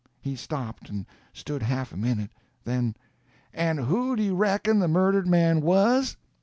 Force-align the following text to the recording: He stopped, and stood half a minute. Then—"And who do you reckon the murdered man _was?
He 0.19 0.35
stopped, 0.35 0.89
and 0.89 1.05
stood 1.31 1.61
half 1.61 1.93
a 1.93 1.95
minute. 1.95 2.31
Then—"And 2.63 3.81
who 3.81 4.15
do 4.15 4.23
you 4.23 4.35
reckon 4.35 4.79
the 4.79 4.87
murdered 4.87 5.27
man 5.27 5.61
_was? 5.61 6.15